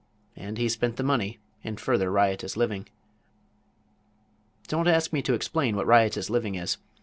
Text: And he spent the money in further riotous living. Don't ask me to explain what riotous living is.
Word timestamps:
And 0.35 0.57
he 0.57 0.67
spent 0.67 0.95
the 0.95 1.03
money 1.03 1.37
in 1.61 1.77
further 1.77 2.09
riotous 2.09 2.57
living. 2.57 2.89
Don't 4.67 4.87
ask 4.87 5.13
me 5.13 5.21
to 5.21 5.35
explain 5.35 5.75
what 5.75 5.85
riotous 5.85 6.27
living 6.27 6.55
is. 6.55 6.79